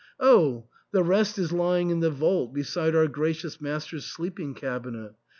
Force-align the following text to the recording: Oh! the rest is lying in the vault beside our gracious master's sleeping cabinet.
Oh! 0.19 0.67
the 0.91 1.03
rest 1.03 1.37
is 1.37 1.51
lying 1.51 1.91
in 1.91 1.99
the 1.99 2.09
vault 2.09 2.55
beside 2.55 2.95
our 2.95 3.07
gracious 3.07 3.61
master's 3.61 4.03
sleeping 4.03 4.55
cabinet. 4.55 5.13